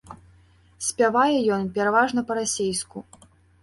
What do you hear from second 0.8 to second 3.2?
Спявае ён пераважна па-расейску.